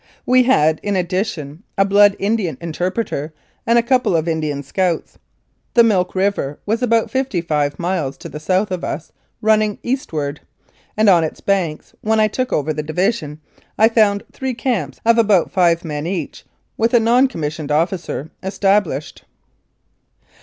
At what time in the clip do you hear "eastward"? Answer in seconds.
9.83-10.39